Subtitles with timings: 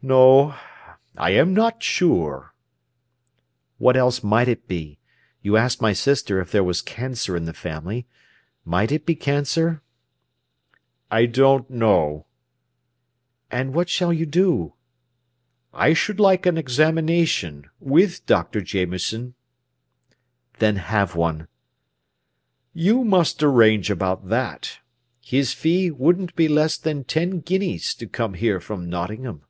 [0.00, 0.54] "No,
[1.16, 2.54] I am not sure."
[3.78, 5.00] "What else might it be?
[5.42, 8.06] You asked my sister if there was cancer in the family.
[8.64, 9.82] Might it be cancer?"
[11.10, 12.26] "I don't know."
[13.50, 14.74] "And what shall you do?"
[15.74, 18.60] "I should like an examination, with Dr.
[18.60, 19.34] Jameson."
[20.60, 21.48] "Then have one."
[22.72, 24.78] "You must arrange about that.
[25.22, 29.42] His fee wouldn't be less than ten guineas to come here from Nottingham."